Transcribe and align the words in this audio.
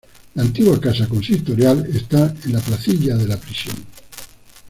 La 0.33 0.41
antigua 0.41 0.79
casa 0.81 1.07
consistorial 1.07 1.85
está 1.95 2.33
en 2.45 2.53
la 2.53 2.59
placilla 2.59 3.15
de 3.17 3.27
la 3.27 3.37
prisión. 3.37 3.75